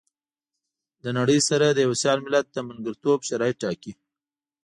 [1.03, 3.93] له نړۍ سره د يوه سيال ملت د ملګرتوب شرايط ټاکي.